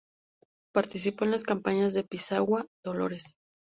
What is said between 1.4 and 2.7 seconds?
campañas de Pisagua,